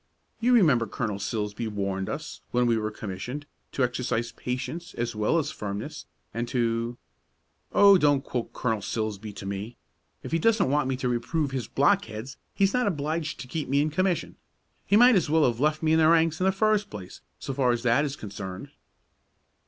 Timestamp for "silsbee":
1.19-1.67, 8.81-9.31